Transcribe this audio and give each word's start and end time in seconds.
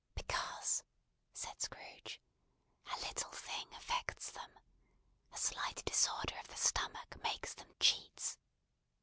"Because," 0.15 0.83
said 1.31 1.61
Scrooge, 1.61 2.19
"a 2.91 2.97
little 3.01 3.29
thing 3.29 3.67
affects 3.75 4.31
them. 4.31 4.57
A 5.31 5.37
slight 5.37 5.85
disorder 5.85 6.39
of 6.39 6.47
the 6.47 6.57
stomach 6.57 7.21
makes 7.21 7.53
them 7.53 7.71
cheats. 7.79 8.39